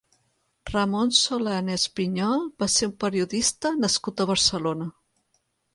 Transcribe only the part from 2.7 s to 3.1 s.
ser un